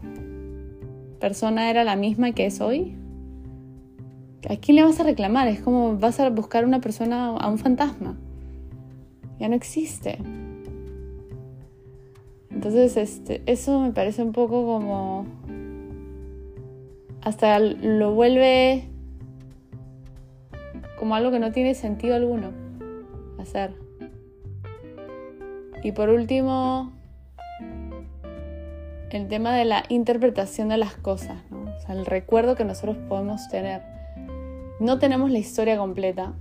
persona 1.21 1.71
era 1.71 1.85
la 1.85 1.95
misma 1.95 2.33
que 2.33 2.47
es 2.47 2.61
hoy? 2.61 2.97
¿A 4.49 4.57
quién 4.57 4.77
le 4.77 4.83
vas 4.83 4.99
a 4.99 5.05
reclamar? 5.05 5.47
Es 5.47 5.61
como 5.61 5.97
vas 5.97 6.19
a 6.19 6.29
buscar 6.31 6.65
una 6.65 6.81
persona, 6.81 7.37
a 7.37 7.49
un 7.49 7.59
fantasma. 7.59 8.19
Ya 9.39 9.49
no 9.49 9.55
existe. 9.55 10.19
Entonces, 12.51 12.97
este, 12.97 13.43
eso 13.47 13.81
me 13.81 13.93
parece 13.93 14.23
un 14.23 14.33
poco 14.33 14.67
como... 14.67 15.27
Hasta 17.21 17.61
lo 17.61 18.15
vuelve 18.15 18.89
como 20.99 21.15
algo 21.15 21.31
que 21.31 21.39
no 21.39 21.53
tiene 21.53 21.75
sentido 21.77 22.17
alguno 22.17 22.51
hacer. 23.39 23.82
Y 25.83 25.93
por 25.93 26.09
último, 26.11 26.93
el 29.11 29.29
tema 29.29 29.55
de 29.57 29.65
la 29.65 29.85
interpretación 29.89 30.69
de 30.69 30.77
las 30.77 30.95
cosas, 30.95 31.39
el 31.89 32.07
recuerdo 32.07 32.55
que 32.55 32.65
nosotros 32.65 32.97
podemos 33.09 33.49
tener. 33.49 33.83
No 34.81 34.99
tenemos 34.99 35.31
la 35.31 35.39
historia 35.39 35.77
completa, 35.77 36.35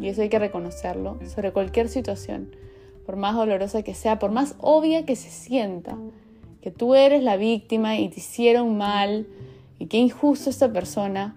y 0.00 0.08
eso 0.08 0.22
hay 0.22 0.28
que 0.28 0.38
reconocerlo, 0.38 1.18
sobre 1.26 1.52
cualquier 1.52 1.88
situación, 1.88 2.50
por 3.06 3.16
más 3.16 3.34
dolorosa 3.34 3.82
que 3.82 3.94
sea, 3.94 4.18
por 4.18 4.30
más 4.30 4.54
obvia 4.60 5.04
que 5.04 5.16
se 5.16 5.30
sienta, 5.30 5.96
que 6.60 6.70
tú 6.70 6.94
eres 6.94 7.22
la 7.22 7.36
víctima 7.36 7.98
y 7.98 8.08
te 8.08 8.20
hicieron 8.20 8.76
mal 8.76 9.26
y 9.78 9.86
qué 9.86 9.96
injusto 9.96 10.50
esta 10.50 10.72
persona, 10.72 11.34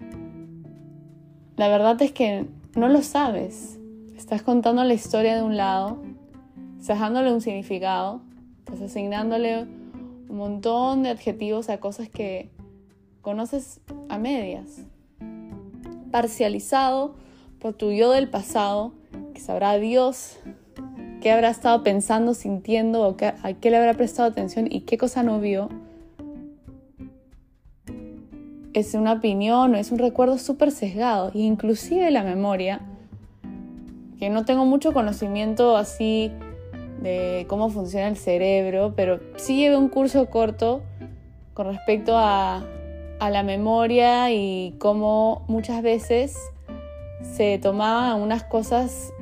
la 1.56 1.68
verdad 1.68 2.00
es 2.02 2.12
que 2.12 2.46
no 2.74 2.88
lo 2.88 3.02
sabes. 3.02 3.78
Estás 4.16 4.42
contando 4.42 4.84
la 4.84 4.94
historia 4.94 5.34
de 5.34 5.42
un 5.42 5.56
lado, 5.56 5.98
estás 6.84 7.00
dándole 7.00 7.32
un 7.32 7.40
significado, 7.40 8.20
estás 8.58 8.82
asignándole 8.82 9.62
un 10.28 10.36
montón 10.36 11.02
de 11.02 11.08
adjetivos 11.08 11.70
a 11.70 11.80
cosas 11.80 12.10
que 12.10 12.50
conoces 13.22 13.80
a 14.10 14.18
medias 14.18 14.82
parcializado 16.12 17.14
por 17.58 17.72
tu 17.72 17.90
yo 17.90 18.10
del 18.10 18.28
pasado, 18.28 18.92
que 19.32 19.40
sabrá 19.40 19.78
Dios 19.78 20.36
qué 21.22 21.32
habrá 21.32 21.48
estado 21.48 21.82
pensando, 21.82 22.34
sintiendo, 22.34 23.08
o 23.08 23.16
a 23.18 23.52
qué 23.54 23.70
le 23.70 23.78
habrá 23.78 23.94
prestado 23.94 24.28
atención 24.28 24.66
y 24.70 24.82
qué 24.82 24.98
cosa 24.98 25.22
no 25.22 25.40
vio. 25.40 25.70
Es 28.74 28.92
una 28.92 29.14
opinión 29.14 29.74
o 29.74 29.78
es 29.78 29.90
un 29.90 29.98
recuerdo 29.98 30.36
súper 30.36 30.70
sesgado, 30.70 31.30
inclusive 31.32 32.10
la 32.10 32.24
memoria, 32.24 32.82
que 34.18 34.28
no 34.28 34.44
tengo 34.44 34.66
mucho 34.66 34.92
conocimiento 34.92 35.78
así 35.78 36.30
de 37.04 37.46
cómo 37.48 37.68
funciona 37.68 38.08
el 38.08 38.16
cerebro, 38.16 38.94
pero 38.96 39.20
sí 39.36 39.56
llevé 39.56 39.76
un 39.76 39.88
curso 39.88 40.26
corto 40.26 40.82
con 41.54 41.68
respecto 41.68 42.16
a 42.18 42.66
a 43.18 43.30
la 43.30 43.42
memoria 43.42 44.30
y 44.32 44.74
cómo 44.78 45.44
muchas 45.48 45.82
veces 45.82 46.36
se 47.22 47.58
tomaban 47.58 48.20
unas 48.20 48.44
cosas 48.44 49.12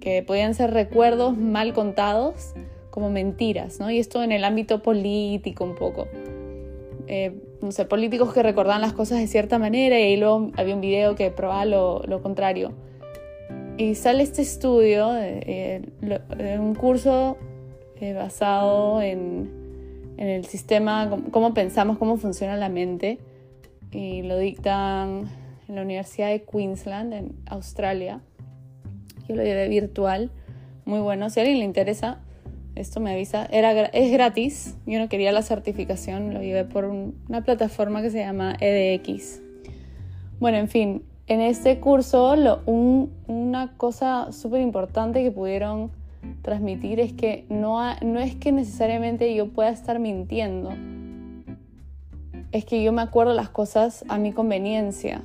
que 0.00 0.22
podían 0.22 0.54
ser 0.54 0.72
recuerdos 0.72 1.36
mal 1.36 1.72
contados 1.72 2.54
como 2.90 3.10
mentiras, 3.10 3.78
¿no? 3.80 3.90
Y 3.90 3.98
esto 3.98 4.22
en 4.22 4.32
el 4.32 4.44
ámbito 4.44 4.82
político 4.82 5.64
un 5.64 5.74
poco. 5.74 6.08
Eh, 7.06 7.40
no 7.62 7.72
sé, 7.72 7.84
políticos 7.84 8.32
que 8.32 8.42
recordaban 8.42 8.80
las 8.80 8.92
cosas 8.92 9.18
de 9.18 9.26
cierta 9.26 9.58
manera 9.58 9.98
y 9.98 10.16
luego 10.16 10.50
había 10.56 10.74
un 10.74 10.80
video 10.80 11.14
que 11.14 11.30
probaba 11.30 11.64
lo, 11.64 12.22
contrario. 12.22 12.72
Y 13.80 13.94
sale 13.94 14.22
este 14.22 14.42
estudio, 14.42 15.10
de 15.10 15.82
un 16.58 16.74
curso 16.74 17.38
eh, 18.00 18.12
basado 18.12 19.00
en 19.00 19.60
en 20.20 20.28
el 20.28 20.44
sistema, 20.44 21.10
cómo 21.30 21.54
pensamos, 21.54 21.96
cómo 21.96 22.18
funciona 22.18 22.54
la 22.56 22.68
mente. 22.68 23.18
Y 23.90 24.20
lo 24.22 24.36
dictan 24.36 25.30
en 25.66 25.74
la 25.74 25.82
Universidad 25.82 26.28
de 26.28 26.42
Queensland, 26.42 27.14
en 27.14 27.32
Australia. 27.46 28.20
Yo 29.26 29.34
lo 29.34 29.42
llevé 29.42 29.66
virtual, 29.68 30.30
muy 30.84 31.00
bueno. 31.00 31.30
Si 31.30 31.40
a 31.40 31.42
alguien 31.42 31.60
le 31.60 31.64
interesa, 31.64 32.20
esto 32.74 33.00
me 33.00 33.12
avisa. 33.12 33.46
Era, 33.46 33.72
es 33.86 34.12
gratis, 34.12 34.76
yo 34.84 34.98
no 34.98 35.08
quería 35.08 35.32
la 35.32 35.40
certificación, 35.40 36.34
lo 36.34 36.42
llevé 36.42 36.64
por 36.64 36.84
una 36.84 37.42
plataforma 37.42 38.02
que 38.02 38.10
se 38.10 38.18
llama 38.18 38.56
EDX. 38.60 39.40
Bueno, 40.38 40.58
en 40.58 40.68
fin, 40.68 41.02
en 41.30 41.40
este 41.40 41.78
curso 41.78 42.34
una 42.66 43.72
cosa 43.76 44.32
súper 44.32 44.62
importante 44.62 45.22
que 45.22 45.30
pudieron 45.30 45.92
transmitir 46.42 46.98
es 46.98 47.12
que 47.12 47.46
no, 47.48 47.80
es 48.18 48.34
que 48.34 48.50
necesariamente 48.50 49.32
yo 49.32 49.46
pueda 49.46 49.70
estar 49.70 50.00
mintiendo, 50.00 50.72
es 52.50 52.64
que 52.64 52.82
yo 52.82 52.90
me 52.90 53.02
acuerdo 53.02 53.32
las 53.32 53.48
cosas 53.48 54.04
a 54.08 54.18
mi 54.18 54.32
conveniencia. 54.32 55.22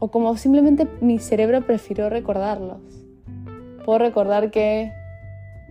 O 0.00 0.08
como 0.08 0.36
simplemente 0.36 0.88
mi 1.00 1.20
cerebro 1.20 1.64
prefirió 1.64 2.10
recordarlos. 2.10 2.80
Puedo 3.84 4.00
recordar 4.00 4.50
que 4.50 4.90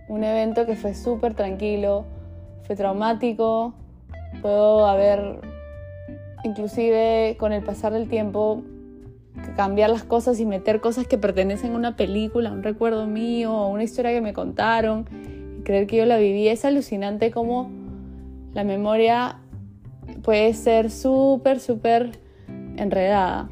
un 0.08 0.24
evento 0.24 0.64
que 0.64 0.76
fue 0.76 0.94
súper 0.94 1.34
tranquilo, 1.34 2.06
fue 2.62 2.74
traumático, 2.74 3.74
puedo 4.40 4.86
haber 4.86 5.40
inclusive 6.42 7.36
con 7.38 7.52
el 7.52 7.62
pasar 7.62 7.92
del 7.92 8.08
tiempo 8.08 8.62
cambiar 9.56 9.90
las 9.90 10.04
cosas 10.04 10.38
y 10.40 10.46
meter 10.46 10.80
cosas 10.80 11.06
que 11.06 11.18
pertenecen 11.18 11.72
a 11.72 11.76
una 11.76 11.96
película, 11.96 12.52
un 12.52 12.62
recuerdo 12.62 13.06
mío 13.06 13.52
o 13.52 13.68
una 13.68 13.82
historia 13.82 14.12
que 14.12 14.20
me 14.20 14.32
contaron 14.32 15.06
y 15.58 15.62
creer 15.62 15.86
que 15.86 15.96
yo 15.96 16.06
la 16.06 16.18
viví. 16.18 16.48
Es 16.48 16.64
alucinante 16.64 17.30
como 17.30 17.70
la 18.54 18.64
memoria 18.64 19.38
puede 20.22 20.52
ser 20.54 20.90
súper, 20.90 21.60
súper 21.60 22.18
enredada. 22.76 23.50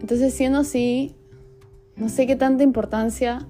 Entonces, 0.00 0.34
siendo 0.34 0.60
así, 0.60 1.14
no 1.96 2.08
sé 2.08 2.26
qué 2.26 2.36
tanta 2.36 2.64
importancia 2.64 3.46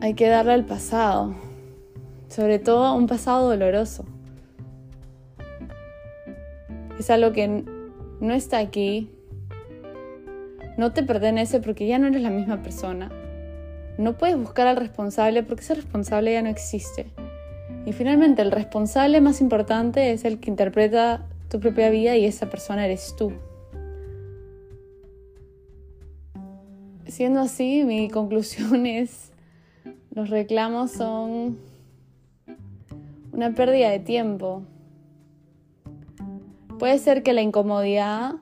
hay 0.00 0.14
que 0.14 0.28
darle 0.28 0.52
al 0.52 0.64
pasado, 0.64 1.34
sobre 2.28 2.58
todo 2.58 2.84
a 2.84 2.94
un 2.94 3.06
pasado 3.06 3.48
doloroso. 3.48 4.04
Es 6.98 7.10
algo 7.10 7.32
que 7.32 7.64
no 8.20 8.34
está 8.34 8.58
aquí, 8.58 9.10
no 10.76 10.92
te 10.92 11.02
pertenece 11.02 11.60
porque 11.60 11.86
ya 11.86 11.98
no 11.98 12.06
eres 12.06 12.22
la 12.22 12.30
misma 12.30 12.62
persona. 12.62 13.10
No 13.98 14.16
puedes 14.16 14.38
buscar 14.38 14.66
al 14.66 14.76
responsable 14.76 15.42
porque 15.42 15.62
ese 15.62 15.74
responsable 15.74 16.32
ya 16.32 16.42
no 16.42 16.48
existe. 16.48 17.06
Y 17.86 17.92
finalmente 17.92 18.42
el 18.42 18.50
responsable 18.50 19.20
más 19.20 19.40
importante 19.40 20.12
es 20.12 20.24
el 20.24 20.38
que 20.38 20.50
interpreta 20.50 21.26
tu 21.48 21.60
propia 21.60 21.90
vida 21.90 22.16
y 22.16 22.24
esa 22.24 22.48
persona 22.48 22.84
eres 22.84 23.14
tú. 23.16 23.32
Siendo 27.06 27.40
así, 27.40 27.84
mi 27.84 28.08
conclusión 28.08 28.86
es, 28.86 29.32
los 30.14 30.30
reclamos 30.30 30.92
son 30.92 31.58
una 33.32 33.54
pérdida 33.54 33.90
de 33.90 33.98
tiempo. 33.98 34.62
Puede 36.80 36.96
ser 36.96 37.22
que 37.22 37.34
la 37.34 37.42
incomodidad 37.42 38.36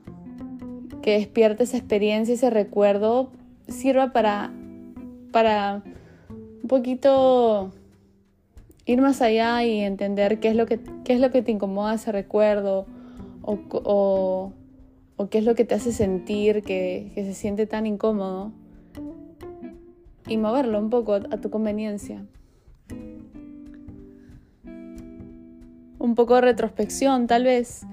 que 1.03 1.15
despierte 1.15 1.65
esa 1.65 1.77
experiencia, 1.77 2.33
ese 2.33 2.51
recuerdo, 2.51 3.33
sirva 3.67 4.13
para, 4.13 4.53
para 5.33 5.83
un 6.63 6.69
poquito 6.69 7.73
ir 8.87 9.01
más 9.01 9.23
allá 9.23 9.65
y 9.65 9.81
entender 9.81 10.39
qué 10.39 10.51
es 10.51 10.55
lo 10.55 10.67
que, 10.67 10.79
qué 11.03 11.15
es 11.15 11.21
lo 11.21 11.33
que 11.33 11.43
te 11.43 11.51
incomoda 11.51 11.95
ese 11.95 12.13
recuerdo 12.13 12.87
o, 13.43 14.53
qué 15.31 15.39
es 15.39 15.45
lo 15.45 15.57
que 15.57 15.65
te 15.65 15.75
hace 15.75 15.91
sentir 15.91 16.63
que, 16.63 17.11
se 17.17 17.35
siente 17.35 17.67
tan 17.67 17.87
incómodo 17.87 18.53
y 20.29 20.37
moverlo 20.37 20.79
un 20.79 20.91
poco 20.91 21.15
a, 21.15 21.17
a 21.17 21.41
tu 21.41 21.51
conveniencia. 21.51 22.25
Un 25.99 26.15
poco 26.15 26.37
de 26.37 26.43
retrospección 26.43 27.27
tal 27.27 27.43
vez, 27.43 27.85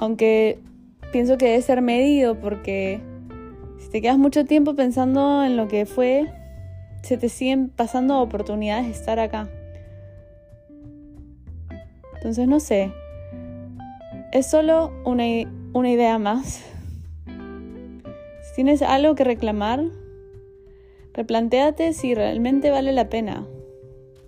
aunque 0.00 0.60
pienso 1.10 1.38
que 1.38 1.46
debe 1.46 1.60
ser 1.60 1.82
medido 1.82 2.36
porque 2.36 3.00
si 3.78 3.90
te 3.90 4.00
quedas 4.00 4.16
mucho 4.16 4.44
tiempo 4.44 4.76
pensando 4.76 5.42
en 5.42 5.56
lo 5.56 5.66
que 5.66 5.86
fue, 5.86 6.32
se 7.02 7.18
te 7.18 7.28
siguen 7.28 7.68
pasando 7.68 8.20
oportunidades 8.20 8.86
de 8.86 8.92
estar 8.92 9.18
acá. 9.18 9.48
Entonces 12.14 12.46
no 12.46 12.60
sé, 12.60 12.92
es 14.30 14.46
solo 14.46 14.92
una, 15.04 15.24
una 15.72 15.90
idea 15.90 16.16
más. 16.18 16.62
Si 17.26 18.54
tienes 18.54 18.82
algo 18.82 19.16
que 19.16 19.24
reclamar, 19.24 19.82
replantéate 21.12 21.92
si 21.92 22.14
realmente 22.14 22.70
vale 22.70 22.92
la 22.92 23.08
pena 23.08 23.44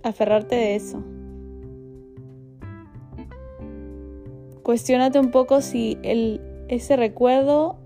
aferrarte 0.03 0.57
de 0.57 0.75
eso. 0.75 1.05
Cuestiónate 4.63 5.19
un 5.19 5.31
poco 5.31 5.61
si 5.63 5.99
el 6.03 6.41
ese 6.69 6.97
recuerdo 6.97 7.79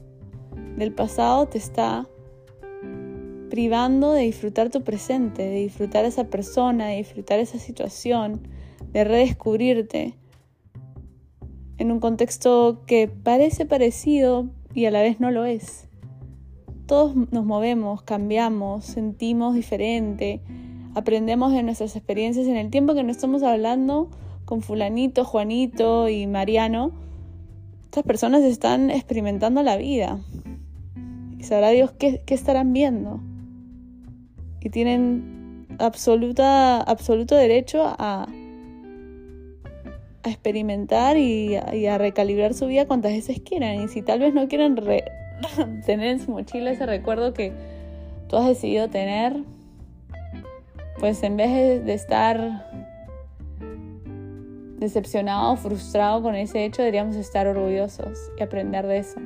del 0.76 0.92
pasado 0.92 1.46
te 1.46 1.56
está 1.56 2.06
privando 3.48 4.12
de 4.12 4.22
disfrutar 4.22 4.68
tu 4.70 4.82
presente, 4.82 5.42
de 5.42 5.56
disfrutar 5.56 6.04
esa 6.04 6.24
persona, 6.24 6.88
de 6.88 6.96
disfrutar 6.96 7.38
esa 7.38 7.58
situación, 7.58 8.46
de 8.92 9.04
redescubrirte 9.04 10.14
en 11.78 11.92
un 11.92 12.00
contexto 12.00 12.82
que 12.86 13.08
parece 13.08 13.64
parecido 13.64 14.50
y 14.74 14.86
a 14.86 14.90
la 14.90 15.00
vez 15.00 15.20
no 15.20 15.30
lo 15.30 15.44
es. 15.44 15.88
Todos 16.86 17.14
nos 17.14 17.44
movemos, 17.44 18.02
cambiamos, 18.02 18.84
sentimos 18.84 19.54
diferente, 19.54 20.42
aprendemos 20.94 21.52
de 21.52 21.62
nuestras 21.62 21.96
experiencias 21.96 22.46
en 22.46 22.56
el 22.56 22.70
tiempo 22.70 22.94
que 22.94 23.02
no 23.02 23.10
estamos 23.10 23.42
hablando 23.42 24.10
con 24.44 24.62
fulanito, 24.62 25.24
Juanito 25.24 26.08
y 26.08 26.26
Mariano 26.26 27.04
estas 27.94 28.08
personas 28.08 28.42
están 28.42 28.90
experimentando 28.90 29.62
la 29.62 29.76
vida. 29.76 30.18
Y 31.38 31.44
sabrá 31.44 31.70
Dios 31.70 31.92
qué, 31.92 32.24
estarán 32.26 32.72
viendo. 32.72 33.20
Y 34.60 34.68
tienen 34.70 35.68
absoluta, 35.78 36.80
absoluto 36.80 37.36
derecho 37.36 37.84
a, 37.86 38.26
a 40.24 40.28
experimentar 40.28 41.18
y 41.18 41.54
a, 41.54 41.98
recalibrar 41.98 42.54
su 42.54 42.66
vida 42.66 42.84
cuantas 42.84 43.12
veces 43.12 43.38
quieran. 43.38 43.84
Y 43.84 43.86
si 43.86 44.02
tal 44.02 44.18
vez 44.18 44.34
no 44.34 44.48
quieren 44.48 44.74
tener 45.86 46.08
en 46.08 46.18
su 46.18 46.32
mochila 46.32 46.72
ese 46.72 46.86
recuerdo 46.86 47.32
que 47.32 47.52
tú 48.26 48.36
has 48.38 48.48
decidido 48.48 48.90
tener, 48.90 49.36
pues 50.98 51.22
en 51.22 51.36
vez 51.36 51.84
de 51.84 51.94
estar 51.94 52.73
decepcionado 54.84 55.52
o 55.52 55.56
frustrado 55.56 56.22
con 56.22 56.34
ese 56.34 56.64
hecho, 56.64 56.82
deberíamos 56.82 57.16
estar 57.16 57.46
orgullosos 57.46 58.18
y 58.38 58.42
aprender 58.42 58.86
de 58.86 58.98
eso. 58.98 59.20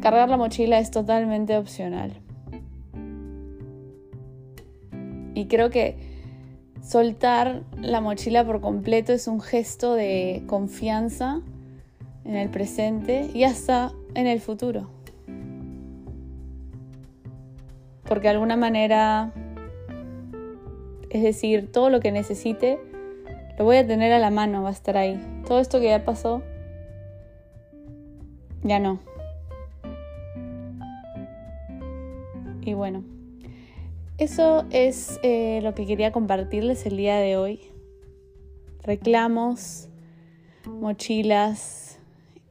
Cargar 0.00 0.28
la 0.28 0.36
mochila 0.36 0.78
es 0.78 0.90
totalmente 0.90 1.56
opcional. 1.56 2.12
Y 5.34 5.46
creo 5.46 5.70
que 5.70 5.96
soltar 6.82 7.62
la 7.80 8.00
mochila 8.00 8.44
por 8.44 8.60
completo 8.60 9.12
es 9.12 9.28
un 9.28 9.40
gesto 9.40 9.94
de 9.94 10.42
confianza 10.46 11.42
en 12.24 12.36
el 12.36 12.48
presente 12.48 13.30
y 13.34 13.44
hasta 13.44 13.92
en 14.14 14.26
el 14.26 14.40
futuro. 14.40 14.90
Porque 18.04 18.28
de 18.28 18.34
alguna 18.34 18.56
manera 18.56 19.32
es 21.10 21.22
decir, 21.22 21.70
todo 21.72 21.90
lo 21.90 22.00
que 22.00 22.12
necesite 22.12 22.78
lo 23.58 23.64
voy 23.64 23.76
a 23.78 23.86
tener 23.86 24.12
a 24.12 24.20
la 24.20 24.30
mano, 24.30 24.62
va 24.62 24.68
a 24.68 24.72
estar 24.72 24.96
ahí. 24.96 25.20
Todo 25.46 25.58
esto 25.58 25.80
que 25.80 25.86
ya 25.86 26.04
pasó, 26.04 26.42
ya 28.62 28.78
no. 28.78 29.00
Y 32.60 32.74
bueno, 32.74 33.02
eso 34.18 34.64
es 34.70 35.18
eh, 35.22 35.60
lo 35.62 35.74
que 35.74 35.86
quería 35.86 36.12
compartirles 36.12 36.86
el 36.86 36.96
día 36.96 37.16
de 37.16 37.36
hoy. 37.36 37.60
Reclamos, 38.84 39.88
mochilas 40.66 41.98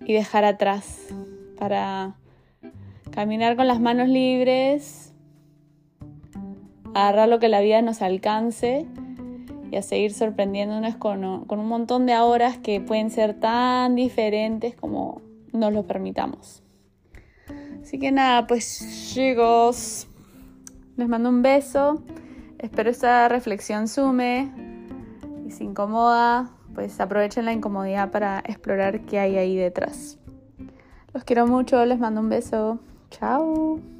y 0.06 0.14
dejar 0.14 0.44
atrás 0.44 1.08
para 1.58 2.16
caminar 3.12 3.56
con 3.56 3.68
las 3.68 3.80
manos 3.80 4.10
libres 4.10 5.07
agarrar 6.98 7.30
lo 7.30 7.40
que 7.40 7.48
la 7.48 7.62
vida 7.62 7.82
nos 7.84 8.02
alcance 8.02 8.88
y 9.70 9.76
a 9.76 9.82
seguir 9.84 10.14
sorprendiéndonos 10.14 10.96
con, 10.96 11.24
un 11.24 11.68
montón 11.68 12.08
de 12.08 12.18
horas 12.18 12.58
que 12.58 12.82
pueden 12.82 13.12
ser 13.12 13.40
tan 13.40 13.96
diferentes 13.96 14.76
como 14.76 15.22
nos 15.54 15.72
lo 15.74 15.86
permitamos. 15.86 16.64
Así 17.82 18.00
que 18.00 18.12
nada, 18.12 18.48
pues 18.48 19.14
chicos, 19.14 20.08
les 20.96 21.08
mando 21.08 21.30
un 21.30 21.44
beso. 21.44 22.02
Espero 22.58 22.90
esta 22.90 23.30
reflexión 23.30 23.88
sume 23.88 24.52
y 25.46 25.52
si 25.52 25.66
incomoda, 25.66 26.50
pues 26.74 27.00
aprovechen 27.00 27.46
la 27.46 27.54
incomodidad 27.54 28.10
para 28.10 28.40
explorar 28.40 29.02
qué 29.02 29.20
hay 29.20 29.38
ahí 29.38 29.56
detrás. 29.56 30.18
Los 31.14 31.24
quiero 31.24 31.46
mucho, 31.46 31.86
les 31.86 32.00
mando 32.00 32.22
un 32.22 32.30
beso. 32.30 32.80
Chao. 33.12 33.97